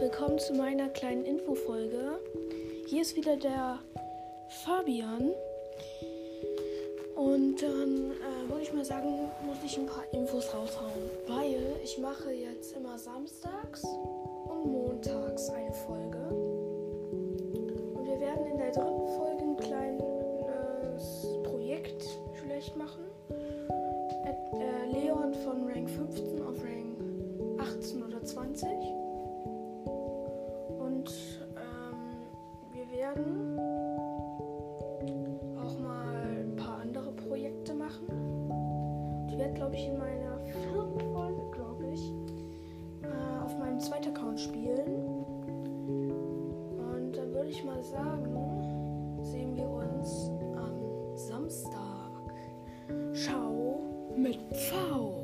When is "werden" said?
18.20-18.46